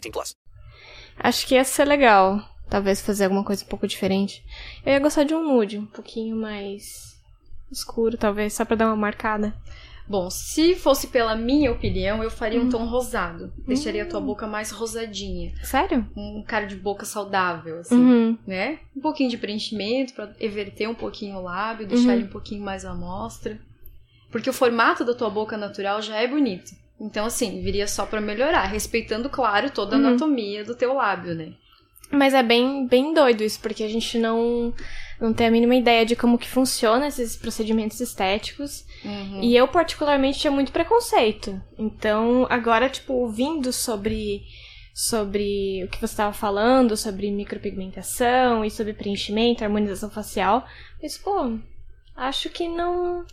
18 0.00 0.10
plus. 0.12 0.34
Acho 1.18 1.46
que 1.46 1.54
ia 1.54 1.64
ser 1.64 1.84
legal. 1.84 2.40
Talvez 2.68 3.00
fazer 3.00 3.24
alguma 3.24 3.44
coisa 3.44 3.64
um 3.64 3.68
pouco 3.68 3.86
diferente. 3.86 4.44
Eu 4.84 4.92
ia 4.92 4.98
gostar 4.98 5.22
de 5.24 5.34
um 5.34 5.42
nude, 5.54 5.78
um 5.78 5.86
pouquinho 5.86 6.36
mais 6.36 7.14
escuro, 7.70 8.16
talvez, 8.18 8.54
só 8.54 8.64
pra 8.64 8.76
dar 8.76 8.86
uma 8.86 8.96
marcada. 8.96 9.54
Bom, 10.08 10.30
se 10.30 10.74
fosse 10.76 11.08
pela 11.08 11.34
minha 11.34 11.70
opinião, 11.72 12.22
eu 12.22 12.30
faria 12.30 12.60
um 12.60 12.68
tom 12.68 12.84
rosado. 12.86 13.52
Deixaria 13.66 14.04
a 14.04 14.06
tua 14.06 14.20
boca 14.20 14.46
mais 14.46 14.70
rosadinha. 14.70 15.52
Sério? 15.64 16.06
Um 16.16 16.44
cara 16.46 16.66
de 16.66 16.76
boca 16.76 17.04
saudável, 17.04 17.80
assim, 17.80 17.96
Uhum. 17.96 18.38
né? 18.46 18.78
Um 18.96 19.00
pouquinho 19.00 19.30
de 19.30 19.36
preenchimento 19.38 20.12
pra 20.14 20.32
everter 20.38 20.88
um 20.88 20.94
pouquinho 20.94 21.36
o 21.36 21.42
lábio, 21.42 21.88
deixar 21.88 22.08
Uhum. 22.10 22.14
ele 22.14 22.24
um 22.24 22.28
pouquinho 22.30 22.62
mais 22.62 22.84
à 22.84 22.94
mostra. 22.94 23.58
Porque 24.30 24.50
o 24.50 24.52
formato 24.52 25.04
da 25.04 25.14
tua 25.14 25.30
boca 25.30 25.56
natural 25.56 26.00
já 26.02 26.16
é 26.16 26.26
bonito. 26.28 26.70
Então, 27.00 27.26
assim, 27.26 27.60
viria 27.62 27.86
só 27.86 28.06
pra 28.06 28.20
melhorar, 28.20 28.64
respeitando, 28.64 29.28
claro, 29.28 29.70
toda 29.70 29.96
a 29.96 29.98
Uhum. 29.98 30.06
anatomia 30.06 30.64
do 30.64 30.74
teu 30.74 30.94
lábio, 30.94 31.34
né? 31.34 31.52
Mas 32.10 32.34
é 32.34 32.42
bem, 32.42 32.86
bem 32.86 33.12
doido 33.12 33.42
isso, 33.42 33.60
porque 33.60 33.82
a 33.82 33.88
gente 33.88 34.16
não, 34.16 34.72
não 35.20 35.34
tem 35.34 35.48
a 35.48 35.50
mínima 35.50 35.74
ideia 35.74 36.06
de 36.06 36.14
como 36.14 36.38
que 36.38 36.48
funciona 36.48 37.08
esses 37.08 37.36
procedimentos 37.36 38.00
estéticos. 38.00 38.84
Uhum. 39.04 39.42
E 39.42 39.56
eu, 39.56 39.66
particularmente, 39.68 40.38
tinha 40.38 40.50
muito 40.52 40.70
preconceito. 40.72 41.60
Então, 41.76 42.46
agora, 42.48 42.88
tipo, 42.88 43.12
ouvindo 43.12 43.72
sobre, 43.72 44.42
sobre 44.94 45.82
o 45.84 45.88
que 45.88 45.98
você 45.98 46.12
estava 46.12 46.32
falando, 46.32 46.96
sobre 46.96 47.30
micropigmentação 47.30 48.64
e 48.64 48.70
sobre 48.70 48.92
preenchimento, 48.94 49.64
harmonização 49.64 50.08
facial, 50.08 50.64
mas, 51.02 51.18
pô, 51.18 51.58
acho 52.16 52.48
que 52.50 52.68
não. 52.68 53.24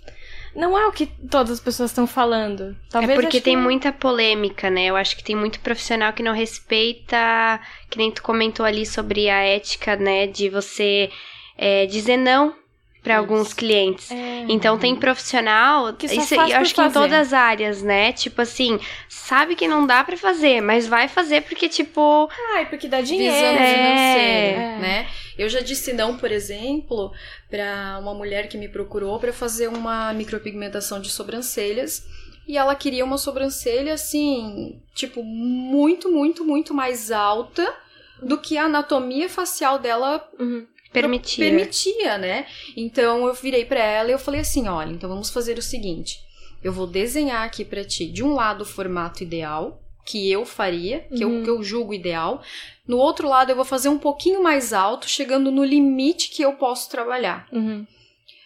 Não 0.55 0.77
é 0.77 0.85
o 0.87 0.91
que 0.91 1.07
todas 1.07 1.51
as 1.51 1.59
pessoas 1.59 1.89
estão 1.89 2.05
falando. 2.05 2.75
Talvez 2.89 3.17
é 3.17 3.21
porque 3.21 3.41
tem 3.41 3.57
muita 3.57 3.91
polêmica, 3.91 4.69
né? 4.69 4.85
Eu 4.85 4.95
acho 4.95 5.17
que 5.17 5.23
tem 5.23 5.35
muito 5.35 5.59
profissional 5.59 6.13
que 6.13 6.21
não 6.21 6.33
respeita, 6.33 7.59
que 7.89 7.97
nem 7.97 8.11
tu 8.11 8.21
comentou 8.21 8.65
ali 8.65 8.85
sobre 8.85 9.29
a 9.29 9.41
ética, 9.41 9.95
né? 9.95 10.27
De 10.27 10.49
você 10.49 11.09
é, 11.57 11.85
dizer 11.85 12.17
não 12.17 12.55
para 13.03 13.17
alguns 13.17 13.53
clientes. 13.53 14.09
É. 14.09 14.45
Então 14.47 14.77
tem 14.79 14.95
profissional, 14.95 15.93
Que 15.93 16.07
só 16.07 16.15
isso 16.21 16.35
faz 16.35 16.49
eu 16.49 16.55
por 16.55 16.61
acho 16.61 16.73
que 16.73 16.81
em 16.81 16.83
fazer. 16.85 16.93
todas 16.93 17.13
as 17.27 17.33
áreas, 17.33 17.81
né? 17.83 18.13
Tipo 18.13 18.41
assim, 18.41 18.79
sabe 19.09 19.55
que 19.55 19.67
não 19.67 19.85
dá 19.85 20.03
pra 20.03 20.15
fazer, 20.15 20.61
mas 20.61 20.87
vai 20.87 21.07
fazer 21.09 21.41
porque 21.41 21.67
tipo, 21.67 22.29
Ai, 22.55 22.65
porque 22.69 22.87
dá 22.87 23.01
dinheiro. 23.01 23.35
É. 23.35 23.39
financeira, 23.49 24.61
É. 24.61 24.77
né? 24.79 25.07
Eu 25.37 25.49
já 25.49 25.59
disse 25.59 25.91
não, 25.93 26.15
por 26.17 26.31
exemplo, 26.31 27.11
para 27.49 27.97
uma 27.99 28.13
mulher 28.13 28.47
que 28.47 28.57
me 28.57 28.69
procurou 28.69 29.19
para 29.19 29.33
fazer 29.33 29.67
uma 29.67 30.13
micropigmentação 30.13 31.01
de 31.01 31.09
sobrancelhas. 31.09 32.05
E 32.47 32.57
ela 32.57 32.75
queria 32.75 33.05
uma 33.05 33.17
sobrancelha 33.17 33.93
assim, 33.93 34.79
tipo, 34.93 35.23
muito, 35.23 36.09
muito, 36.11 36.43
muito 36.45 36.73
mais 36.73 37.09
alta 37.11 37.73
do 38.21 38.37
que 38.37 38.57
a 38.57 38.65
anatomia 38.65 39.27
facial 39.29 39.79
dela 39.79 40.25
Uhum. 40.39 40.65
Permitir. 40.93 41.39
permitia, 41.41 42.17
né? 42.17 42.45
Então 42.77 43.25
eu 43.27 43.33
virei 43.33 43.65
pra 43.65 43.79
ela 43.83 44.09
e 44.09 44.13
eu 44.13 44.19
falei 44.19 44.41
assim, 44.41 44.67
olha, 44.67 44.91
então 44.91 45.09
vamos 45.09 45.29
fazer 45.29 45.57
o 45.57 45.61
seguinte, 45.61 46.19
eu 46.63 46.71
vou 46.71 46.87
desenhar 46.87 47.43
aqui 47.45 47.65
pra 47.65 47.83
ti, 47.83 48.05
de 48.07 48.23
um 48.23 48.33
lado 48.33 48.61
o 48.61 48.65
formato 48.65 49.23
ideal 49.23 49.79
que 50.05 50.29
eu 50.31 50.45
faria, 50.45 51.01
que, 51.15 51.23
Uhum. 51.23 51.37
eu, 51.39 51.43
que 51.43 51.49
eu 51.49 51.63
julgo 51.63 51.93
ideal, 51.93 52.41
no 52.87 52.97
outro 52.97 53.27
lado 53.27 53.49
eu 53.51 53.55
vou 53.55 53.63
fazer 53.65 53.87
um 53.89 53.97
pouquinho 53.97 54.43
mais 54.43 54.73
alto, 54.73 55.09
chegando 55.09 55.49
no 55.51 55.63
limite 55.63 56.29
que 56.29 56.41
eu 56.41 56.53
posso 56.53 56.89
trabalhar. 56.89 57.47
Uhum. 57.51 57.85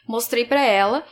Mostrei 0.08 0.46
pra 0.46 0.64
ela 0.64 1.04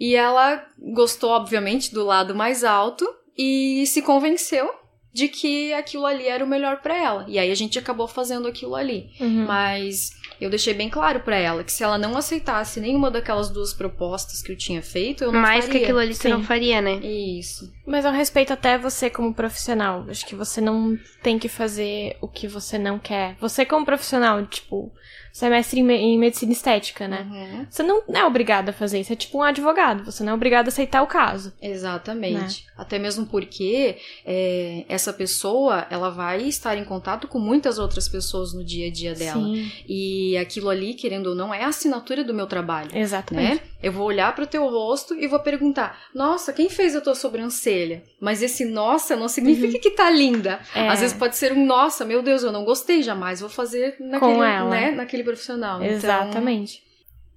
e 0.00 0.14
ela 0.16 0.66
gostou, 0.94 1.30
obviamente, 1.30 1.92
do 1.92 2.04
lado 2.04 2.34
mais 2.34 2.64
alto 2.64 3.06
e 3.36 3.84
se 3.86 4.00
convenceu 4.02 4.68
de 5.12 5.28
que 5.28 5.72
aquilo 5.74 6.06
ali 6.06 6.26
era 6.26 6.42
o 6.42 6.48
melhor 6.48 6.80
pra 6.80 6.96
ela. 6.96 7.26
E 7.28 7.38
aí 7.38 7.50
a 7.50 7.54
gente 7.54 7.78
acabou 7.78 8.08
fazendo 8.08 8.48
aquilo 8.48 8.74
ali. 8.74 9.10
Uhum. 9.20 9.44
Mas 9.46 10.10
eu 10.42 10.50
deixei 10.50 10.74
bem 10.74 10.88
claro 10.88 11.20
pra 11.20 11.36
ela 11.36 11.62
que 11.64 11.72
se 11.72 11.82
ela 11.84 11.96
não 11.98 12.16
aceitasse 12.16 12.80
nenhuma 12.80 13.10
daquelas 13.10 13.48
duas 13.50 13.72
propostas 13.72 14.42
que 14.42 14.52
eu 14.52 14.56
tinha 14.56 14.82
feito, 14.82 15.24
eu 15.24 15.32
não 15.32 15.40
Mais 15.40 15.64
que 15.64 15.72
faria. 15.72 15.82
aquilo 15.86 15.98
ali 15.98 16.14
Sim. 16.14 16.28
não 16.28 16.42
faria, 16.44 16.80
né? 16.80 16.94
Isso. 16.96 17.72
Mas 17.86 18.04
eu 18.04 18.12
respeito 18.12 18.52
até 18.52 18.78
você 18.78 19.10
como 19.10 19.34
profissional. 19.34 20.04
Acho 20.08 20.24
que 20.26 20.34
você 20.34 20.60
não 20.60 20.96
tem 21.22 21.38
que 21.38 21.48
fazer 21.48 22.16
o 22.20 22.28
que 22.28 22.46
você 22.46 22.78
não 22.78 22.98
quer. 22.98 23.36
Você 23.40 23.64
como 23.64 23.84
profissional, 23.84 24.44
tipo, 24.46 24.92
você 25.32 25.46
é 25.46 25.50
mestre 25.50 25.80
em, 25.80 25.82
me- 25.82 25.96
em 25.96 26.18
medicina 26.18 26.52
estética, 26.52 27.08
né? 27.08 27.26
Uhum. 27.28 27.66
Você 27.68 27.82
não 27.82 28.02
é 28.14 28.24
obrigado 28.24 28.68
a 28.68 28.72
fazer 28.72 29.00
isso. 29.00 29.12
É 29.12 29.16
tipo 29.16 29.38
um 29.38 29.42
advogado. 29.42 30.04
Você 30.04 30.22
não 30.22 30.32
é 30.32 30.34
obrigado 30.34 30.66
a 30.66 30.68
aceitar 30.68 31.02
o 31.02 31.06
caso. 31.06 31.52
Exatamente. 31.60 32.66
Até 32.76 32.98
mesmo 32.98 33.26
porque 33.26 33.96
é, 34.24 34.84
essa 34.88 35.12
pessoa, 35.12 35.86
ela 35.90 36.10
vai 36.10 36.42
estar 36.42 36.76
em 36.76 36.84
contato 36.84 37.26
com 37.26 37.38
muitas 37.38 37.78
outras 37.78 38.08
pessoas 38.08 38.52
no 38.52 38.64
dia 38.64 38.88
a 38.88 38.92
dia 38.92 39.14
dela. 39.14 39.42
Sim, 39.42 39.70
E 39.88 40.31
aquilo 40.36 40.68
ali, 40.68 40.94
querendo 40.94 41.28
ou 41.28 41.34
não, 41.34 41.52
é 41.52 41.64
a 41.64 41.68
assinatura 41.68 42.24
do 42.24 42.34
meu 42.34 42.46
trabalho. 42.46 42.90
exatamente. 42.94 43.54
né? 43.54 43.60
Eu 43.82 43.90
vou 43.92 44.06
olhar 44.06 44.32
pro 44.34 44.46
teu 44.46 44.68
rosto 44.68 45.14
e 45.14 45.26
vou 45.26 45.40
perguntar: 45.40 45.98
"Nossa, 46.14 46.52
quem 46.52 46.70
fez 46.70 46.94
a 46.94 47.00
tua 47.00 47.14
sobrancelha?" 47.14 48.02
Mas 48.20 48.42
esse 48.42 48.64
nossa 48.64 49.16
não 49.16 49.28
significa 49.28 49.78
que 49.78 49.90
tá 49.90 50.08
linda. 50.08 50.60
É. 50.74 50.88
Às 50.88 51.00
vezes 51.00 51.16
pode 51.16 51.36
ser 51.36 51.52
um 51.52 51.66
nossa, 51.66 52.04
meu 52.04 52.22
Deus, 52.22 52.42
eu 52.42 52.52
não 52.52 52.64
gostei, 52.64 53.02
jamais 53.02 53.40
vou 53.40 53.48
fazer 53.48 53.96
naquele, 53.98 54.32
ela. 54.32 54.70
né, 54.70 54.90
naquele 54.92 55.24
profissional. 55.24 55.82
Então, 55.82 55.96
Exatamente. 55.96 56.82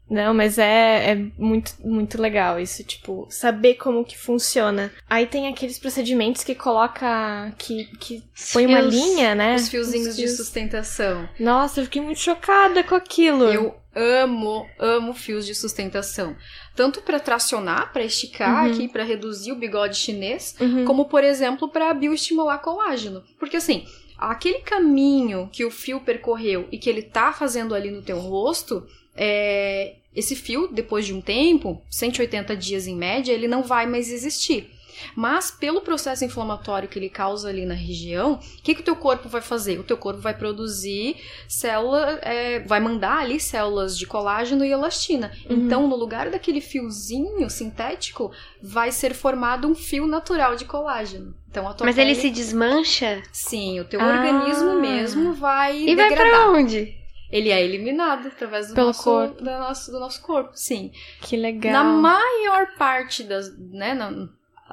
Não, 0.09 0.33
mas 0.35 0.57
é, 0.59 1.11
é 1.11 1.15
muito, 1.37 1.73
muito 1.83 2.21
legal 2.21 2.59
isso, 2.59 2.83
tipo, 2.83 3.25
saber 3.29 3.73
como 3.75 4.05
que 4.05 4.15
funciona. 4.17 4.91
Aí 5.09 5.25
tem 5.25 5.47
aqueles 5.47 5.79
procedimentos 5.79 6.43
que 6.43 6.53
coloca. 6.55 7.51
que, 7.57 7.85
que 7.99 8.23
põe 8.53 8.67
uma 8.67 8.81
linha, 8.81 9.33
né? 9.33 9.55
os 9.55 9.67
fiozinhos 9.69 10.09
Os 10.09 10.15
de 10.15 10.23
fios. 10.23 10.37
sustentação. 10.37 11.27
Nossa, 11.39 11.79
eu 11.79 11.85
fiquei 11.85 12.01
muito 12.01 12.19
chocada 12.19 12.83
com 12.83 12.93
aquilo. 12.93 13.45
Eu 13.45 13.75
amo, 13.95 14.67
amo 14.77 15.13
fios 15.13 15.45
de 15.45 15.55
sustentação. 15.55 16.35
Tanto 16.75 17.01
para 17.01 17.19
tracionar, 17.19 17.91
para 17.91 18.03
esticar 18.03 18.65
Uhum. 18.65 18.71
aqui, 18.71 18.87
para 18.87 19.03
reduzir 19.03 19.53
o 19.53 19.55
bigode 19.55 19.95
chinês, 19.97 20.55
Uhum. 20.59 20.85
como 20.85 21.05
por 21.05 21.23
exemplo 21.23 21.67
para 21.69 21.93
bioestimular 21.93 22.61
colágeno. 22.61 23.23
Porque 23.39 23.57
assim, 23.57 23.85
aquele 24.17 24.59
caminho 24.59 25.49
que 25.51 25.65
o 25.65 25.71
fio 25.71 25.99
percorreu 26.01 26.67
e 26.71 26.77
que 26.77 26.89
ele 26.89 27.01
tá 27.01 27.31
fazendo 27.33 27.73
ali 27.73 27.89
no 27.89 28.01
teu 28.03 28.19
rosto, 28.19 28.85
é, 29.15 29.95
esse 30.15 30.35
fio, 30.35 30.67
depois 30.71 31.05
de 31.05 31.13
um 31.13 31.21
tempo, 31.21 31.81
180 31.89 32.55
dias 32.55 32.87
em 32.87 32.95
média, 32.95 33.31
ele 33.33 33.47
não 33.47 33.63
vai 33.63 33.85
mais 33.85 34.11
existir. 34.11 34.71
Mas 35.13 35.51
pelo 35.51 35.81
processo 35.81 36.23
inflamatório 36.23 36.87
que 36.87 36.97
ele 36.97 37.09
causa 37.09 37.49
ali 37.49 37.65
na 37.65 37.73
região, 37.73 38.35
o 38.35 38.61
que, 38.63 38.73
que 38.73 38.79
o 38.79 38.83
teu 38.83 38.95
corpo 38.95 39.27
vai 39.27 39.41
fazer? 39.41 39.77
O 39.77 39.83
teu 39.83 39.97
corpo 39.97 40.21
vai 40.21 40.33
produzir 40.33 41.17
célula, 41.49 42.17
é, 42.21 42.61
vai 42.61 42.79
mandar 42.79 43.17
ali 43.19 43.37
células 43.37 43.97
de 43.97 44.07
colágeno 44.07 44.63
e 44.63 44.71
elastina. 44.71 45.33
Uhum. 45.49 45.65
Então, 45.65 45.85
no 45.89 45.97
lugar 45.97 46.29
daquele 46.29 46.61
fiozinho 46.61 47.49
sintético, 47.49 48.31
vai 48.63 48.89
ser 48.89 49.13
formado 49.13 49.67
um 49.67 49.75
fio 49.75 50.07
natural 50.07 50.55
de 50.55 50.63
colágeno. 50.63 51.35
Então, 51.49 51.63
Mas 51.81 51.97
ele 51.97 52.11
pele- 52.11 52.21
se 52.21 52.29
desmancha? 52.29 53.21
Sim, 53.33 53.81
o 53.81 53.85
teu 53.85 53.99
Ah. 53.99 54.05
organismo 54.07 54.79
mesmo 54.79 55.33
vai 55.33 55.77
E 55.77 55.93
vai 55.95 56.07
degradar. 56.09 56.31
pra 56.41 56.51
onde? 56.51 56.95
Ele 57.35 57.49
é 57.49 57.61
eliminado 57.63 58.27
através 58.27 58.69
do, 58.69 58.75
Pelo 58.75 58.87
nosso, 58.87 59.03
corpo. 59.03 59.43
da 59.43 59.59
nosso- 59.59 59.91
do 59.91 59.99
nosso 59.99 60.21
corpo, 60.21 60.51
sim. 60.55 60.91
Que 61.21 61.35
legal. 61.35 61.73
Na 61.73 61.83
maior 61.83 62.75
parte 62.77 63.23
das, 63.23 63.55
né, 63.57 63.93
na- 63.93 64.29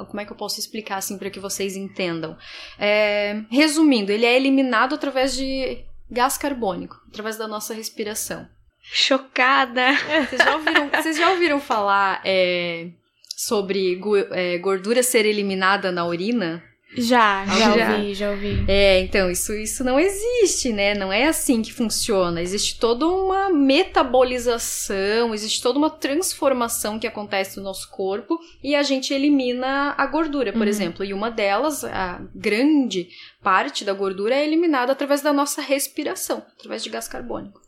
como 0.07 0.21
é 0.21 0.25
que 0.25 0.33
eu 0.33 0.37
posso 0.37 0.61
explicar 0.61 0.97
assim 0.97 1.19
para 1.19 1.29
que 1.31 1.41
vocês 1.41 1.77
entendam? 1.77 2.37
É, 2.79 3.43
resumindo, 3.51 4.13
ele 4.13 4.25
é 4.25 4.37
eliminado 4.37 4.95
através 4.95 5.35
de 5.35 5.85
gás 6.11 6.39
carbônico, 6.39 6.97
através 7.09 7.37
da 7.37 7.49
nossa 7.49 7.75
respiração. 7.75 8.47
Chocada! 8.85 9.87
Vocês 10.29 10.43
já 10.43 10.55
ouviram, 10.57 10.89
vocês 10.91 11.17
já 11.17 11.31
ouviram 11.31 11.61
falar 11.61 12.21
é, 12.25 12.89
sobre 13.37 14.01
é, 14.33 14.59
gordura 14.59 15.03
ser 15.03 15.25
eliminada 15.25 15.93
na 15.93 16.05
urina? 16.05 16.63
Já, 16.97 17.47
já, 17.47 17.79
já 17.79 17.95
ouvi, 17.95 18.15
já 18.15 18.31
ouvi. 18.31 18.65
É, 18.69 19.01
então, 19.01 19.31
isso, 19.31 19.55
isso 19.55 19.83
não 19.83 19.99
existe, 19.99 20.73
né? 20.73 20.95
Não 20.95 21.13
é 21.13 21.27
assim 21.27 21.63
que 21.63 21.73
funciona. 21.73 22.43
Existe 22.43 22.79
toda 22.79 23.07
uma 23.07 23.49
metabolização, 23.49 25.33
existe 25.33 25.63
toda 25.63 25.79
uma 25.79 25.89
transformação 25.89 26.99
que 26.99 27.07
acontece 27.07 27.57
no 27.57 27.63
nosso 27.63 27.91
corpo 27.91 28.39
e 28.63 28.75
a 28.75 28.83
gente 28.83 29.15
elimina 29.15 29.95
a 29.97 30.07
gordura, 30.07 30.53
por 30.53 30.63
uhum. 30.63 30.69
exemplo. 30.69 31.05
E 31.05 31.15
uma 31.15 31.31
delas, 31.31 31.83
a 31.85 32.21
grande 32.35 33.09
parte 33.43 33.85
da 33.85 33.95
gordura, 33.95 34.35
é 34.35 34.45
eliminada 34.45 34.93
através 34.93 35.23
da 35.23 35.33
nossa 35.33 35.63
respiração, 35.63 36.43
através 36.59 36.85
de 36.85 36.91
gás 36.91 37.09
carbônico. 37.09 37.61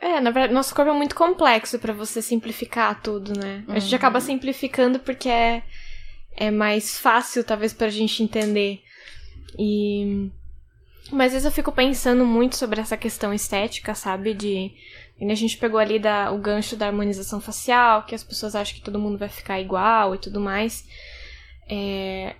É, 0.00 0.20
na 0.20 0.30
verdade, 0.30 0.54
nosso 0.54 0.72
corpo 0.74 0.92
é 0.92 0.94
muito 0.94 1.16
complexo 1.16 1.78
para 1.80 1.92
você 1.92 2.22
simplificar 2.22 3.02
tudo, 3.02 3.36
né? 3.36 3.64
Uhum. 3.66 3.74
A 3.74 3.78
gente 3.80 3.94
acaba 3.96 4.20
uhum. 4.20 4.24
simplificando 4.24 5.00
porque 5.00 5.28
é 5.28 5.64
é 6.38 6.52
mais 6.52 6.98
fácil, 6.98 7.42
talvez, 7.42 7.72
pra 7.72 7.88
gente 7.88 8.22
entender. 8.22 8.80
E. 9.58 10.30
Mas 11.10 11.28
às 11.28 11.32
vezes 11.32 11.46
eu 11.46 11.52
fico 11.52 11.72
pensando 11.72 12.24
muito 12.24 12.56
sobre 12.56 12.80
essa 12.80 12.96
questão 12.96 13.34
estética, 13.34 13.94
sabe? 13.94 14.34
De. 14.34 14.70
A 15.20 15.34
gente 15.34 15.56
pegou 15.56 15.80
ali 15.80 15.98
da, 15.98 16.30
o 16.30 16.38
gancho 16.38 16.76
da 16.76 16.86
harmonização 16.86 17.40
facial, 17.40 18.06
que 18.06 18.14
as 18.14 18.22
pessoas 18.22 18.54
acham 18.54 18.76
que 18.76 18.82
todo 18.82 19.00
mundo 19.00 19.18
vai 19.18 19.28
ficar 19.28 19.60
igual 19.60 20.14
e 20.14 20.18
tudo 20.18 20.38
mais. 20.38 20.86
É, 21.68 22.36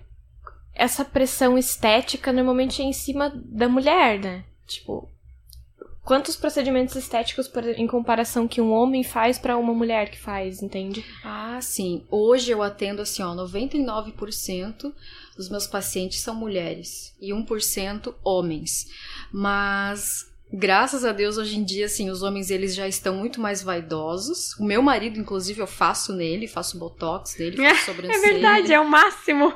essa 0.73 1.03
pressão 1.03 1.57
estética 1.57 2.31
normalmente 2.31 2.81
é 2.81 2.85
em 2.85 2.93
cima 2.93 3.33
da 3.35 3.67
mulher, 3.67 4.17
né? 4.17 4.45
Tipo, 4.65 5.09
quantos 6.09 6.35
procedimentos 6.35 6.95
estéticos 6.95 7.47
por, 7.47 7.63
em 7.63 7.85
comparação 7.85 8.47
que 8.47 8.59
um 8.59 8.71
homem 8.71 9.03
faz 9.03 9.37
para 9.37 9.55
uma 9.55 9.75
mulher 9.75 10.09
que 10.09 10.17
faz, 10.17 10.59
entende? 10.59 11.05
Ah, 11.23 11.59
sim. 11.61 12.03
Hoje 12.09 12.49
eu 12.49 12.63
atendo 12.63 13.03
assim, 13.03 13.21
ó, 13.21 13.35
99% 13.35 14.91
dos 15.37 15.49
meus 15.49 15.67
pacientes 15.67 16.21
são 16.21 16.33
mulheres 16.33 17.15
e 17.21 17.29
1% 17.31 18.15
homens. 18.23 18.87
Mas 19.31 20.28
Graças 20.51 21.05
a 21.05 21.11
Deus, 21.11 21.37
hoje 21.37 21.59
em 21.59 21.63
dia, 21.63 21.85
assim, 21.85 22.09
os 22.09 22.23
homens 22.23 22.49
eles 22.49 22.73
já 22.73 22.87
estão 22.87 23.15
muito 23.15 23.39
mais 23.39 23.61
vaidosos. 23.61 24.55
O 24.59 24.63
meu 24.63 24.81
marido, 24.81 25.19
inclusive, 25.19 25.61
eu 25.61 25.67
faço 25.67 26.11
nele, 26.11 26.47
faço 26.47 26.77
botox 26.79 27.37
nele, 27.37 27.57
faço 27.69 27.85
sobrancelha. 27.85 28.17
É 28.17 28.31
verdade, 28.31 28.73
é 28.73 28.79
o 28.79 28.87
máximo. 28.87 29.53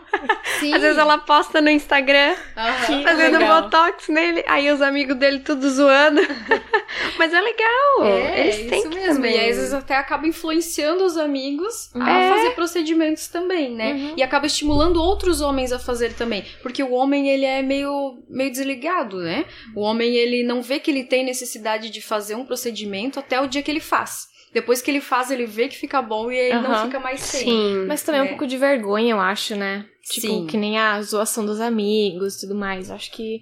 Sim. 0.60 0.72
Às 0.72 0.82
vezes 0.82 0.98
ela 1.00 1.18
posta 1.18 1.60
no 1.62 1.70
Instagram, 1.70 2.36
uhum, 2.56 3.02
fazendo 3.02 3.40
legal. 3.40 3.64
botox 3.64 4.08
nele, 4.08 4.44
aí 4.48 4.72
os 4.72 4.84
amigos 4.84 5.18
dele 5.18 5.40
tudo 5.40 5.68
zoando. 5.68 6.22
Mas 7.18 7.34
é 7.34 7.42
legal. 7.42 8.04
É, 8.04 8.42
eles 8.42 8.72
é 8.72 8.78
isso 8.78 8.90
mesmo. 8.90 9.16
Também. 9.16 9.36
E 9.36 9.40
aí, 9.40 9.50
às 9.50 9.58
vezes 9.58 9.74
até 9.74 9.96
acaba 9.96 10.28
influenciando 10.28 11.04
os 11.04 11.18
amigos 11.18 11.90
a 11.96 12.20
é. 12.20 12.30
fazer 12.30 12.52
procedimentos 12.52 13.28
também, 13.28 13.74
né? 13.74 13.94
Uhum. 13.94 14.14
E 14.18 14.22
acaba 14.22 14.46
estimulando 14.46 15.02
outros 15.02 15.42
homens 15.42 15.72
a 15.72 15.80
fazer 15.80 16.14
também. 16.14 16.46
Porque 16.62 16.84
o 16.84 16.92
homem, 16.92 17.30
ele 17.30 17.46
é 17.46 17.64
meio, 17.64 18.24
meio 18.30 18.52
desligado, 18.52 19.18
né? 19.18 19.46
O 19.76 19.82
homem, 19.82 20.16
ele 20.16 20.44
não 20.44 20.62
vê 20.62 20.83
que 20.84 20.92
ele 20.92 21.04
tem 21.04 21.26
necessidade 21.26 21.90
de 21.90 22.02
fazer 22.02 22.36
um 22.36 22.46
procedimento 22.46 23.20
até 23.20 23.42
o 23.42 23.48
dia 23.48 23.64
que 23.64 23.72
ele 23.72 23.80
faz. 23.80 24.28
Depois 24.54 24.82
que 24.82 24.92
ele 24.92 25.02
faz, 25.02 25.32
ele 25.32 25.48
vê 25.48 25.68
que 25.68 25.76
fica 25.76 26.00
bom 26.02 26.32
e 26.32 26.40
aí 26.40 26.54
uhum. 26.54 26.62
não 26.62 26.86
fica 26.86 27.00
mais 27.00 27.22
sem. 27.22 27.46
Sim. 27.46 27.86
Mas 27.88 28.04
também 28.04 28.22
é 28.22 28.24
um 28.24 28.28
pouco 28.28 28.46
de 28.46 28.56
vergonha, 28.56 29.12
eu 29.12 29.20
acho, 29.20 29.56
né? 29.56 29.86
Tipo, 30.04 30.28
Sim. 30.28 30.46
que 30.46 30.58
nem 30.58 30.78
a 30.78 31.02
zoação 31.02 31.44
dos 31.44 31.60
amigos 31.60 32.36
e 32.36 32.42
tudo 32.42 32.54
mais. 32.54 32.92
Acho 32.92 33.10
que 33.12 33.42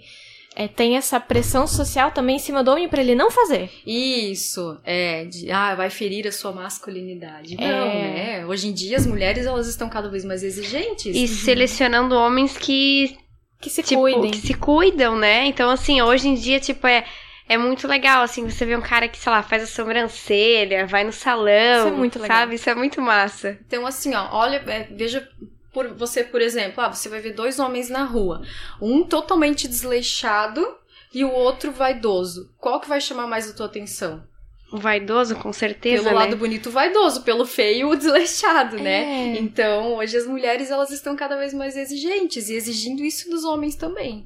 é, 0.55 0.67
tem 0.67 0.95
essa 0.95 1.19
pressão 1.19 1.65
social 1.65 2.11
também 2.11 2.35
em 2.35 2.39
cima 2.39 2.63
do 2.63 2.71
homem 2.71 2.87
para 2.87 3.01
ele 3.01 3.15
não 3.15 3.31
fazer. 3.31 3.69
Isso, 3.85 4.77
é, 4.85 5.25
de, 5.25 5.49
ah, 5.51 5.75
vai 5.75 5.89
ferir 5.89 6.27
a 6.27 6.31
sua 6.31 6.51
masculinidade. 6.51 7.55
É. 7.59 7.71
Não, 7.71 7.87
né? 7.87 8.45
Hoje 8.45 8.67
em 8.67 8.73
dia 8.73 8.95
as 8.95 9.05
mulheres 9.05 9.45
elas 9.45 9.67
estão 9.67 9.89
cada 9.89 10.09
vez 10.09 10.23
mais 10.23 10.43
exigentes. 10.43 11.15
E 11.15 11.27
selecionando 11.27 12.15
homens 12.15 12.57
que 12.57 13.17
que 13.59 13.69
se 13.69 13.83
tipo, 13.83 14.01
cuidem. 14.01 14.31
Que 14.31 14.37
se 14.39 14.53
cuidam, 14.53 15.15
né? 15.17 15.45
Então 15.45 15.69
assim, 15.69 16.01
hoje 16.01 16.27
em 16.27 16.35
dia 16.35 16.59
tipo 16.59 16.85
é 16.85 17.05
é 17.51 17.57
muito 17.57 17.85
legal, 17.85 18.23
assim, 18.23 18.49
você 18.49 18.65
vê 18.65 18.77
um 18.77 18.81
cara 18.81 19.09
que, 19.09 19.17
sei 19.17 19.29
lá, 19.29 19.43
faz 19.43 19.63
a 19.63 19.67
sobrancelha, 19.67 20.87
vai 20.87 21.03
no 21.03 21.11
salão. 21.11 21.79
Isso 21.79 21.87
é 21.87 21.91
muito 21.91 22.19
legal. 22.19 22.37
Sabe? 22.37 22.55
Isso 22.55 22.69
é 22.69 22.75
muito 22.75 23.01
massa. 23.01 23.57
Então, 23.67 23.85
assim, 23.85 24.15
ó, 24.15 24.29
olha, 24.31 24.63
é, 24.67 24.87
veja 24.89 25.27
por 25.73 25.89
você, 25.89 26.23
por 26.23 26.41
exemplo, 26.41 26.81
ah, 26.81 26.87
você 26.87 27.09
vai 27.09 27.19
ver 27.19 27.33
dois 27.33 27.59
homens 27.59 27.89
na 27.89 28.05
rua. 28.05 28.41
Um 28.81 29.03
totalmente 29.03 29.67
desleixado 29.67 30.65
e 31.13 31.25
o 31.25 31.31
outro 31.31 31.73
vaidoso. 31.73 32.49
Qual 32.57 32.79
que 32.79 32.87
vai 32.87 33.01
chamar 33.01 33.27
mais 33.27 33.49
a 33.49 33.53
tua 33.53 33.65
atenção? 33.65 34.23
O 34.71 34.77
vaidoso, 34.77 35.35
com 35.35 35.51
certeza. 35.51 36.03
Pelo 36.03 36.15
né? 36.15 36.23
lado 36.23 36.37
bonito, 36.37 36.71
vaidoso. 36.71 37.23
Pelo 37.23 37.45
feio, 37.45 37.89
o 37.89 37.97
desleixado, 37.97 38.77
né? 38.77 39.01
é. 39.01 39.33
né? 39.33 39.39
Então, 39.39 39.95
hoje 39.95 40.15
as 40.15 40.25
mulheres 40.25 40.71
elas 40.71 40.89
estão 40.89 41.17
cada 41.17 41.35
vez 41.35 41.53
mais 41.53 41.75
exigentes 41.75 42.47
e 42.47 42.55
exigindo 42.55 43.03
isso 43.03 43.29
dos 43.29 43.43
homens 43.43 43.75
também. 43.75 44.25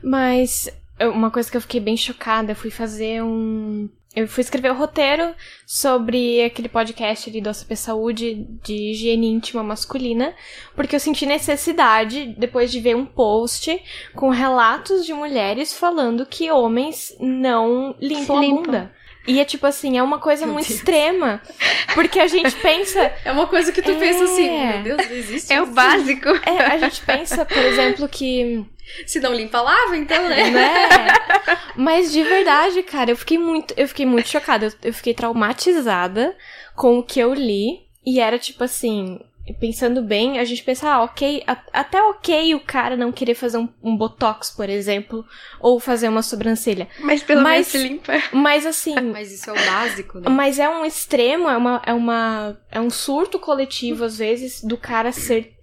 Mas 0.00 0.68
uma 1.08 1.30
coisa 1.30 1.50
que 1.50 1.56
eu 1.56 1.60
fiquei 1.60 1.80
bem 1.80 1.96
chocada, 1.96 2.52
eu 2.52 2.56
fui 2.56 2.70
fazer 2.70 3.22
um. 3.22 3.88
Eu 4.14 4.26
fui 4.26 4.40
escrever 4.40 4.72
o 4.72 4.74
roteiro 4.74 5.32
sobre 5.64 6.42
aquele 6.42 6.68
podcast 6.68 7.30
ali 7.30 7.40
do 7.40 7.48
ACP 7.48 7.76
Saúde 7.76 8.44
de 8.60 8.90
higiene 8.90 9.28
íntima 9.28 9.62
masculina, 9.62 10.34
porque 10.74 10.96
eu 10.96 11.00
senti 11.00 11.24
necessidade, 11.24 12.34
depois 12.36 12.72
de 12.72 12.80
ver 12.80 12.96
um 12.96 13.06
post 13.06 13.80
com 14.16 14.28
relatos 14.30 15.06
de 15.06 15.14
mulheres 15.14 15.72
falando 15.72 16.26
que 16.26 16.50
homens 16.50 17.16
não 17.20 17.94
limpam 18.00 18.38
a 18.38 18.40
bunda. 18.40 18.92
E 19.28 19.38
é 19.38 19.44
tipo 19.44 19.66
assim, 19.66 19.96
é 19.96 20.02
uma 20.02 20.18
coisa 20.18 20.44
meu 20.44 20.54
muito 20.54 20.66
Deus. 20.66 20.78
extrema. 20.80 21.40
Porque 21.94 22.18
a 22.18 22.26
gente 22.26 22.54
pensa. 22.56 23.12
É 23.24 23.30
uma 23.30 23.46
coisa 23.46 23.70
que 23.70 23.82
tu 23.82 23.90
é... 23.90 23.94
pensa 23.94 24.24
assim, 24.24 24.50
meu 24.50 24.82
Deus, 24.82 25.08
não 25.08 25.16
existe. 25.16 25.52
É 25.52 25.56
isso. 25.56 25.64
o 25.64 25.66
básico. 25.66 26.28
É, 26.46 26.64
a 26.72 26.78
gente 26.78 27.00
pensa, 27.02 27.44
por 27.44 27.58
exemplo, 27.58 28.08
que 28.08 28.64
se 29.06 29.20
não 29.20 29.34
limpa, 29.34 29.60
lava, 29.60 29.96
então, 29.96 30.28
né? 30.28 30.50
né? 30.50 30.78
Mas 31.76 32.12
de 32.12 32.22
verdade, 32.22 32.82
cara, 32.82 33.10
eu 33.10 33.16
fiquei 33.16 33.38
muito, 33.38 33.74
eu 33.76 33.88
fiquei 33.88 34.06
muito 34.06 34.28
chocada. 34.28 34.66
Eu, 34.66 34.72
eu 34.84 34.94
fiquei 34.94 35.14
traumatizada 35.14 36.36
com 36.74 36.98
o 36.98 37.02
que 37.02 37.20
eu 37.20 37.34
li. 37.34 37.88
E 38.04 38.18
era 38.18 38.38
tipo 38.38 38.64
assim, 38.64 39.20
pensando 39.58 40.02
bem, 40.02 40.38
a 40.38 40.44
gente 40.44 40.62
pensa, 40.62 40.88
ah, 40.88 41.02
ok, 41.02 41.42
a, 41.46 41.56
até 41.72 42.02
ok 42.02 42.54
o 42.54 42.60
cara 42.60 42.96
não 42.96 43.12
querer 43.12 43.34
fazer 43.34 43.58
um, 43.58 43.68
um, 43.82 43.96
botox, 43.96 44.50
por 44.50 44.68
exemplo, 44.68 45.24
ou 45.60 45.80
fazer 45.80 46.08
uma 46.08 46.22
sobrancelha. 46.22 46.88
Mas 47.00 47.22
pelo 47.22 47.42
menos 47.42 47.66
se 47.66 47.78
limpa. 47.78 48.12
Mas 48.32 48.66
assim. 48.66 48.94
mas 49.00 49.32
isso 49.32 49.50
é 49.50 49.52
o 49.52 49.56
básico, 49.56 50.20
né? 50.20 50.28
Mas 50.28 50.58
é 50.58 50.68
um 50.68 50.84
extremo, 50.84 51.48
é 51.48 51.56
uma, 51.56 51.82
é 51.84 51.92
uma. 51.92 52.58
É 52.70 52.80
um 52.80 52.90
surto 52.90 53.38
coletivo, 53.38 54.04
às 54.04 54.18
vezes, 54.18 54.62
do 54.62 54.76
cara 54.76 55.12
ser 55.12 55.54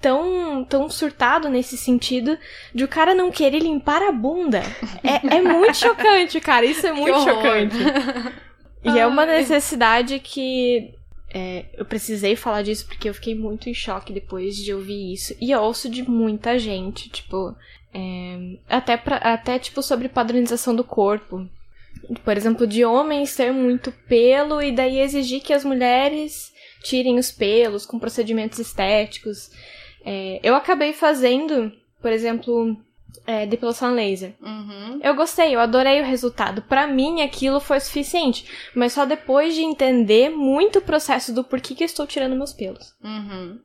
tão, 0.00 0.64
tão 0.64 0.88
surtado 0.88 1.48
nesse 1.48 1.76
sentido 1.76 2.38
de 2.74 2.84
o 2.84 2.88
cara 2.88 3.14
não 3.14 3.30
querer 3.30 3.60
limpar 3.60 4.02
a 4.02 4.12
bunda. 4.12 4.62
É, 5.02 5.36
é 5.36 5.42
muito 5.42 5.76
chocante, 5.78 6.40
cara. 6.40 6.64
Isso 6.64 6.86
é 6.86 6.92
muito 6.92 7.20
chocante. 7.20 7.76
E 8.82 8.98
é 8.98 9.06
uma 9.06 9.26
necessidade 9.26 10.18
que 10.20 10.94
é, 11.32 11.66
eu 11.74 11.84
precisei 11.84 12.34
falar 12.34 12.62
disso 12.62 12.86
porque 12.86 13.08
eu 13.08 13.14
fiquei 13.14 13.34
muito 13.34 13.68
em 13.68 13.74
choque 13.74 14.12
depois 14.12 14.56
de 14.56 14.72
ouvir 14.72 15.12
isso. 15.12 15.34
E 15.40 15.50
eu 15.50 15.60
ouço 15.60 15.88
de 15.88 16.02
muita 16.08 16.58
gente, 16.58 17.08
tipo, 17.10 17.54
é, 17.94 18.56
até, 18.68 18.96
pra, 18.96 19.16
até 19.16 19.58
tipo 19.58 19.82
sobre 19.82 20.08
padronização 20.08 20.74
do 20.74 20.82
corpo. 20.82 21.46
Por 22.24 22.36
exemplo, 22.36 22.66
de 22.66 22.84
homens 22.84 23.36
ter 23.36 23.52
muito 23.52 23.92
pelo 24.08 24.62
e 24.62 24.72
daí 24.72 24.98
exigir 24.98 25.42
que 25.42 25.52
as 25.52 25.64
mulheres 25.64 26.52
tirem 26.82 27.18
os 27.18 27.30
pelos 27.30 27.84
com 27.84 27.98
procedimentos 27.98 28.58
estéticos. 28.58 29.50
É, 30.04 30.40
eu 30.42 30.54
acabei 30.54 30.92
fazendo, 30.92 31.72
por 32.00 32.10
exemplo, 32.10 32.76
é, 33.26 33.46
depilação 33.46 33.94
laser. 33.94 34.34
Uhum. 34.40 35.00
Eu 35.02 35.14
gostei, 35.14 35.54
eu 35.54 35.60
adorei 35.60 36.00
o 36.00 36.04
resultado. 36.04 36.62
Para 36.62 36.86
mim, 36.86 37.22
aquilo 37.22 37.60
foi 37.60 37.80
suficiente. 37.80 38.44
Mas 38.74 38.92
só 38.92 39.04
depois 39.04 39.54
de 39.54 39.62
entender 39.62 40.30
muito 40.30 40.78
o 40.78 40.82
processo 40.82 41.32
do 41.32 41.44
porquê 41.44 41.74
que 41.74 41.84
eu 41.84 41.86
estou 41.86 42.06
tirando 42.06 42.36
meus 42.36 42.52
pelos. 42.52 42.94
Uhum. 43.02 43.60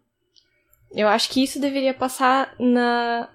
Eu 0.91 1.07
acho 1.07 1.29
que 1.29 1.43
isso 1.43 1.59
deveria 1.59 1.93
passar 1.93 2.55
na, 2.59 3.29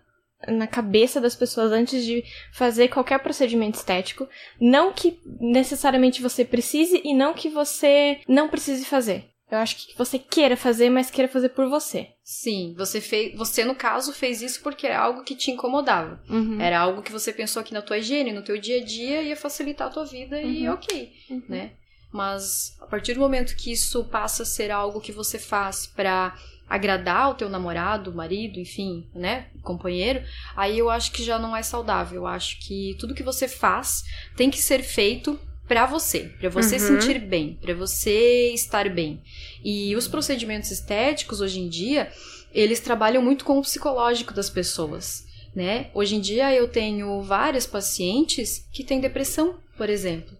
na 0.49 0.67
cabeça 0.67 1.21
das 1.21 1.35
pessoas 1.35 1.73
antes 1.73 2.05
de 2.05 2.25
fazer 2.53 2.89
qualquer 2.89 3.19
procedimento 3.19 3.77
estético. 3.77 4.29
Não 4.61 4.93
que 4.93 5.21
necessariamente 5.41 6.23
você 6.23 6.45
precise 6.45 7.01
e 7.05 7.15
não 7.15 7.35
que 7.35 7.49
você 7.49 8.21
não 8.27 8.49
precise 8.49 8.85
fazer. 8.85 9.30
Eu 9.51 9.59
acho 9.59 9.77
que 9.77 9.99
você 9.99 10.19
queira 10.19 10.57
fazer, 10.57 10.89
mas 10.91 11.11
queira 11.11 11.31
fazer 11.31 11.49
por 11.51 11.69
você. 11.69 12.09
Sim, 12.23 12.73
você 12.77 13.01
fez, 13.01 13.37
você 13.37 13.65
no 13.65 13.75
caso 13.75 14.13
fez 14.13 14.41
isso 14.41 14.63
porque 14.63 14.87
era 14.87 15.01
algo 15.01 15.25
que 15.25 15.35
te 15.35 15.51
incomodava. 15.51 16.23
Uhum. 16.29 16.61
Era 16.61 16.79
algo 16.79 17.03
que 17.03 17.11
você 17.11 17.33
pensou 17.33 17.63
que 17.65 17.75
na 17.75 17.83
tua 17.83 17.99
higiene, 17.99 18.33
no 18.33 18.43
teu 18.43 18.59
dia 18.61 18.81
a 18.81 18.85
dia 18.85 19.23
ia 19.23 19.37
facilitar 19.37 19.89
a 19.89 19.91
tua 19.91 20.05
vida 20.05 20.37
uhum. 20.37 20.51
e 20.51 20.69
ok, 20.69 21.13
uhum. 21.31 21.43
né? 21.49 21.73
Mas 22.13 22.77
a 22.81 22.87
partir 22.87 23.15
do 23.15 23.21
momento 23.21 23.57
que 23.57 23.73
isso 23.73 24.05
passa 24.05 24.45
a 24.45 24.47
ser 24.47 24.71
algo 24.71 25.01
que 25.01 25.13
você 25.13 25.39
faz 25.39 25.87
para 25.87 26.37
agradar 26.69 27.31
o 27.31 27.35
teu 27.35 27.49
namorado, 27.49 28.15
marido, 28.15 28.61
enfim, 28.61 29.09
né, 29.13 29.49
companheiro, 29.61 30.23
aí 30.57 30.79
eu 30.79 30.89
acho 30.89 31.11
que 31.11 31.25
já 31.25 31.37
não 31.37 31.57
é 31.57 31.63
saudável. 31.63 32.23
Eu 32.23 32.27
acho 32.29 32.61
que 32.61 32.97
tudo 33.01 33.15
que 33.15 33.25
você 33.25 33.49
faz 33.49 34.05
tem 34.37 34.49
que 34.49 34.59
ser 34.59 34.83
feito 34.85 35.39
para 35.71 35.87
você, 35.87 36.33
para 36.41 36.49
você 36.49 36.75
Uhum. 36.75 36.81
sentir 36.81 37.21
bem, 37.21 37.57
para 37.63 37.73
você 37.75 38.53
estar 38.53 38.89
bem. 38.91 39.23
E 39.65 39.95
os 39.95 40.09
procedimentos 40.09 40.73
estéticos 40.73 41.41
hoje 41.41 41.61
em 41.61 41.69
dia, 41.69 42.11
eles 42.53 42.81
trabalham 42.81 43.23
muito 43.23 43.45
com 43.45 43.57
o 43.57 43.63
psicológico 43.63 44.35
das 44.35 44.51
pessoas, 44.51 45.25
né? 45.55 45.89
Hoje 45.95 46.17
em 46.17 46.21
dia 46.21 46.53
eu 46.53 46.67
tenho 46.67 47.23
várias 47.23 47.69
pacientes 47.69 48.67
que 48.73 48.83
têm 48.83 48.99
depressão, 49.01 49.61
por 49.77 49.89
exemplo, 49.89 50.37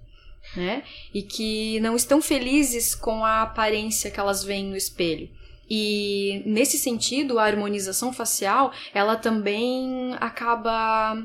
né? 0.57 0.83
E 1.15 1.23
que 1.23 1.79
não 1.79 1.95
estão 1.95 2.21
felizes 2.21 2.97
com 2.97 3.25
a 3.25 3.43
aparência 3.43 4.11
que 4.11 4.19
elas 4.19 4.43
veem 4.43 4.65
no 4.67 4.77
espelho. 4.77 5.31
E 5.71 6.43
nesse 6.45 6.77
sentido, 6.77 7.39
a 7.39 7.45
harmonização 7.45 8.13
facial, 8.13 8.73
ela 8.93 9.15
também 9.15 10.13
acaba 10.19 11.25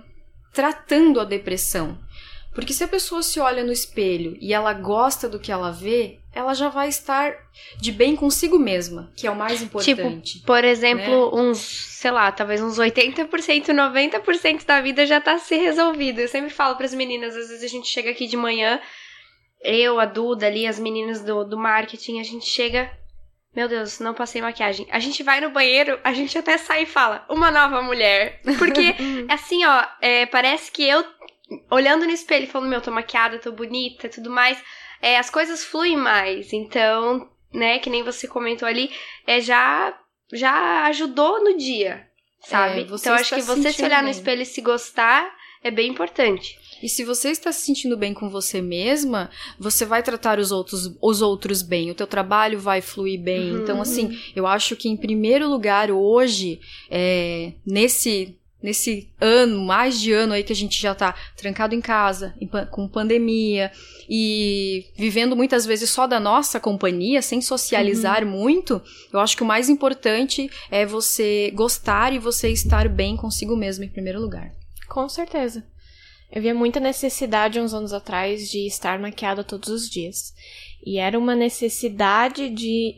tratando 0.53 1.19
a 1.19 1.25
depressão. 1.25 2.04
Porque 2.55 2.73
se 2.73 2.83
a 2.83 2.87
pessoa 2.87 3.21
se 3.21 3.39
olha 3.39 3.63
no 3.63 3.71
espelho 3.71 4.37
e 4.39 4.53
ela 4.53 4.73
gosta 4.73 5.27
do 5.27 5.37
que 5.37 5.51
ela 5.51 5.71
vê, 5.71 6.19
ela 6.33 6.53
já 6.53 6.69
vai 6.69 6.87
estar 6.87 7.35
de 7.77 7.91
bem 7.91 8.15
consigo 8.15 8.57
mesma, 8.57 9.11
que 9.15 9.27
é 9.27 9.31
o 9.31 9.35
mais 9.35 9.61
importante. 9.61 10.39
Por 10.45 10.63
exemplo, 10.63 11.35
Né? 11.35 11.41
uns, 11.41 11.57
sei 11.59 12.11
lá, 12.11 12.31
talvez 12.31 12.61
uns 12.61 12.79
80%, 12.79 13.27
90% 13.67 14.65
da 14.65 14.79
vida 14.79 15.05
já 15.05 15.19
tá 15.19 15.37
se 15.37 15.55
resolvido. 15.57 16.19
Eu 16.21 16.29
sempre 16.29 16.49
falo 16.49 16.77
pras 16.77 16.93
meninas, 16.93 17.35
às 17.35 17.49
vezes 17.49 17.63
a 17.63 17.67
gente 17.67 17.87
chega 17.87 18.09
aqui 18.11 18.25
de 18.25 18.37
manhã, 18.37 18.79
eu, 19.61 19.99
a 19.99 20.05
Duda 20.05 20.47
ali, 20.47 20.65
as 20.65 20.79
meninas 20.79 21.21
do, 21.21 21.43
do 21.43 21.57
marketing, 21.57 22.19
a 22.19 22.23
gente 22.23 22.45
chega. 22.45 22.89
Meu 23.55 23.69
Deus, 23.69 23.99
não 23.99 24.13
passei 24.13 24.41
maquiagem. 24.41 24.85
A 24.91 24.99
gente 24.99 25.23
vai 25.23 25.39
no 25.39 25.49
banheiro, 25.49 25.97
a 26.03 26.13
gente 26.13 26.37
até 26.37 26.57
sai 26.57 26.83
e 26.83 26.85
fala, 26.85 27.25
uma 27.29 27.49
nova 27.49 27.81
mulher. 27.81 28.41
Porque, 28.59 28.93
assim, 29.29 29.65
ó, 29.65 29.83
é, 30.01 30.25
parece 30.25 30.69
que 30.71 30.83
eu, 30.83 31.03
olhando 31.69 32.05
no 32.05 32.11
espelho 32.11 32.45
e 32.45 32.47
falando, 32.47 32.69
meu, 32.69 32.81
tô 32.81 32.91
maquiada, 32.91 33.39
tô 33.39 33.51
bonita 33.51 34.09
tudo 34.09 34.29
mais, 34.29 34.61
é, 35.01 35.17
as 35.17 35.29
coisas 35.29 35.63
fluem 35.63 35.95
mais. 35.97 36.53
Então, 36.53 37.29
né, 37.53 37.79
que 37.79 37.89
nem 37.89 38.03
você 38.03 38.27
comentou 38.27 38.67
ali, 38.67 38.91
é, 39.25 39.39
já, 39.39 39.97
já 40.33 40.85
ajudou 40.87 41.43
no 41.43 41.57
dia, 41.57 42.07
sabe? 42.41 42.81
É, 42.81 42.81
então, 42.81 43.13
acho 43.13 43.35
que 43.35 43.41
você 43.41 43.71
se 43.71 43.83
olhar 43.83 44.01
no 44.01 44.09
bem. 44.09 44.11
espelho 44.11 44.41
e 44.41 44.45
se 44.45 44.61
gostar 44.61 45.31
é 45.63 45.71
bem 45.71 45.89
importante. 45.89 46.57
E 46.83 46.89
se 46.89 47.03
você 47.03 47.29
está 47.29 47.51
se 47.51 47.65
sentindo 47.65 47.97
bem 47.97 48.13
com 48.13 48.29
você 48.29 48.61
mesma, 48.61 49.31
você 49.57 49.85
vai 49.85 50.03
tratar 50.03 50.37
os 50.37 50.51
outros, 50.51 50.95
os 51.01 51.21
outros 51.21 51.61
bem, 51.61 51.89
o 51.89 51.95
teu 51.95 52.05
trabalho 52.05 52.59
vai 52.59 52.81
fluir 52.81 53.19
bem. 53.19 53.51
Uhum. 53.51 53.63
Então, 53.63 53.81
assim, 53.81 54.19
eu 54.35 54.45
acho 54.45 54.75
que 54.75 54.89
em 54.89 54.97
primeiro 54.97 55.49
lugar 55.49 55.89
hoje, 55.89 56.59
é, 56.89 57.53
nesse 57.65 58.37
nesse 58.65 59.07
ano, 59.21 59.63
mais 59.63 60.01
de 60.01 60.11
ano 60.11 60.33
aí 60.33 60.43
que 60.43 60.51
a 60.51 60.55
gente 60.55 60.81
já 60.81 60.95
tá 60.95 61.13
trancado 61.37 61.75
em 61.75 61.79
casa, 61.79 62.33
em 62.41 62.49
com 62.71 62.87
pandemia 62.87 63.71
e 64.09 64.87
vivendo 64.97 65.35
muitas 65.35 65.67
vezes 65.67 65.91
só 65.91 66.07
da 66.07 66.19
nossa 66.19 66.59
companhia, 66.59 67.21
sem 67.21 67.41
socializar 67.41 68.25
muito, 68.25 68.81
eu 69.13 69.19
acho 69.19 69.37
que 69.37 69.43
o 69.43 69.45
mais 69.45 69.69
importante 69.69 70.49
é 70.71 70.83
você 70.83 71.51
gostar 71.53 72.11
e 72.11 72.17
você 72.17 72.49
estar 72.49 72.89
bem 72.89 73.15
consigo 73.15 73.55
mesmo 73.55 73.83
em 73.83 73.89
primeiro 73.89 74.19
lugar. 74.19 74.51
Com 74.89 75.07
certeza. 75.07 75.63
Eu 76.31 76.41
via 76.41 76.55
muita 76.55 76.79
necessidade 76.79 77.59
uns 77.59 77.73
anos 77.73 77.93
atrás 77.93 78.49
de 78.49 78.65
estar 78.65 78.97
maquiada 78.99 79.43
todos 79.43 79.69
os 79.69 79.87
dias. 79.87 80.33
E 80.83 80.97
era 80.97 81.17
uma 81.19 81.35
necessidade 81.35 82.49
de, 82.49 82.95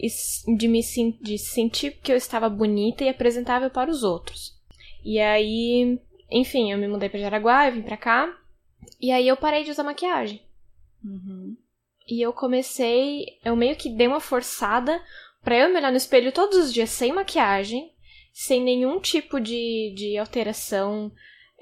de 0.58 0.68
me 0.68 0.82
de 1.22 1.38
sentir 1.38 2.00
que 2.02 2.12
eu 2.12 2.16
estava 2.16 2.50
bonita 2.50 3.04
e 3.04 3.10
apresentável 3.10 3.70
para 3.70 3.92
os 3.92 4.02
outros. 4.02 4.57
E 5.10 5.20
aí, 5.20 5.98
enfim, 6.30 6.72
eu 6.72 6.78
me 6.78 6.86
mudei 6.88 7.08
para 7.08 7.20
Jaraguá, 7.20 7.68
eu 7.68 7.74
vim 7.74 7.82
pra 7.82 7.96
cá. 7.96 8.38
E 9.00 9.10
aí 9.12 9.26
eu 9.26 9.38
parei 9.38 9.64
de 9.64 9.72
usar 9.72 9.84
maquiagem. 9.84 10.42
E 12.10 12.22
eu 12.22 12.34
comecei, 12.34 13.26
eu 13.46 13.56
meio 13.56 13.76
que 13.78 13.90
dei 13.90 14.08
uma 14.08 14.20
forçada 14.20 15.02
pra 15.42 15.58
eu 15.58 15.70
me 15.70 15.78
olhar 15.78 15.92
no 15.92 15.98
espelho 15.98 16.32
todos 16.34 16.58
os 16.58 16.74
dias 16.74 16.90
sem 16.90 17.14
maquiagem, 17.14 17.92
sem 18.34 18.62
nenhum 18.62 19.00
tipo 19.00 19.40
de, 19.40 19.94
de 19.96 20.18
alteração 20.18 21.10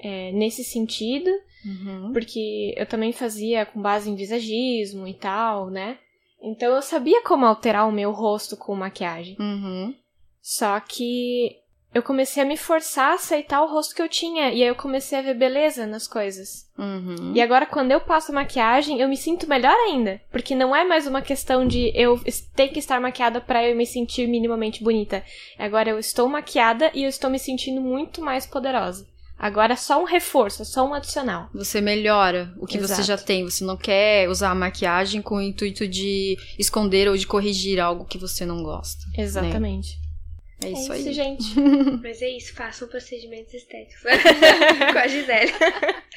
é, 0.00 0.32
nesse 0.32 0.64
sentido, 0.64 1.30
Uhum. 1.64 2.12
porque 2.12 2.74
eu 2.76 2.86
também 2.86 3.12
fazia 3.12 3.66
com 3.66 3.80
base 3.82 4.08
em 4.08 4.14
visagismo 4.14 5.06
e 5.06 5.14
tal, 5.14 5.68
né? 5.70 5.98
Então 6.40 6.72
eu 6.74 6.82
sabia 6.82 7.22
como 7.22 7.44
alterar 7.46 7.88
o 7.88 7.92
meu 7.92 8.12
rosto 8.12 8.56
com 8.56 8.74
maquiagem. 8.76 9.36
Uhum. 9.40 9.92
Só 10.40 10.78
que 10.80 11.56
eu 11.94 12.02
comecei 12.02 12.42
a 12.42 12.46
me 12.46 12.56
forçar 12.56 13.12
a 13.12 13.14
aceitar 13.14 13.62
o 13.62 13.72
rosto 13.72 13.94
que 13.94 14.02
eu 14.02 14.08
tinha, 14.08 14.50
e 14.50 14.62
aí 14.62 14.68
eu 14.68 14.74
comecei 14.74 15.18
a 15.18 15.22
ver 15.22 15.34
beleza 15.34 15.86
nas 15.86 16.06
coisas. 16.06 16.66
Uhum. 16.76 17.32
E 17.34 17.40
agora, 17.40 17.64
quando 17.64 17.90
eu 17.90 18.00
passo 18.00 18.32
maquiagem, 18.32 19.00
eu 19.00 19.08
me 19.08 19.16
sinto 19.16 19.48
melhor 19.48 19.74
ainda. 19.74 20.20
Porque 20.30 20.54
não 20.54 20.76
é 20.76 20.84
mais 20.84 21.06
uma 21.06 21.22
questão 21.22 21.66
de 21.66 21.90
eu 21.94 22.20
ter 22.54 22.68
que 22.68 22.78
estar 22.78 23.00
maquiada 23.00 23.40
pra 23.40 23.66
eu 23.66 23.74
me 23.74 23.86
sentir 23.86 24.28
minimamente 24.28 24.84
bonita. 24.84 25.24
Agora 25.58 25.88
eu 25.88 25.98
estou 25.98 26.28
maquiada 26.28 26.90
e 26.92 27.04
eu 27.04 27.08
estou 27.08 27.30
me 27.30 27.38
sentindo 27.38 27.80
muito 27.80 28.20
mais 28.20 28.46
poderosa. 28.46 29.06
Agora 29.38 29.74
é 29.74 29.76
só 29.76 30.00
um 30.00 30.04
reforço, 30.04 30.62
é 30.62 30.64
só 30.64 30.86
um 30.86 30.94
adicional. 30.94 31.48
Você 31.52 31.80
melhora 31.80 32.54
o 32.58 32.66
que 32.66 32.78
você 32.78 32.94
Exato. 32.94 33.02
já 33.02 33.18
tem. 33.18 33.44
Você 33.44 33.64
não 33.64 33.76
quer 33.76 34.28
usar 34.30 34.50
a 34.50 34.54
maquiagem 34.54 35.20
com 35.20 35.36
o 35.36 35.42
intuito 35.42 35.86
de 35.86 36.38
esconder 36.58 37.06
ou 37.08 37.16
de 37.16 37.26
corrigir 37.26 37.78
algo 37.78 38.06
que 38.06 38.16
você 38.16 38.46
não 38.46 38.62
gosta. 38.62 39.04
Exatamente. 39.16 39.98
É 40.64 40.70
isso 40.70 40.92
é 40.92 40.96
aí. 40.96 41.00
isso, 41.02 41.12
gente. 41.12 41.60
Mas 42.02 42.22
é 42.22 42.28
isso, 42.28 42.54
façam 42.54 42.88
procedimentos 42.88 43.52
estéticos. 43.54 44.02
Com 44.92 44.98
a 44.98 45.06
Gisele. 45.06 45.52